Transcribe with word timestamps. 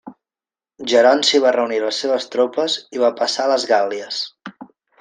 Geronci 0.93 1.41
va 1.43 1.51
reunir 1.57 1.77
a 1.81 1.83
les 1.85 1.99
seves 2.05 2.25
tropes 2.37 2.79
i 2.99 3.03
va 3.05 3.13
passar 3.23 3.45
a 3.47 3.53
les 3.55 3.67
Gàl·lies. 3.75 4.25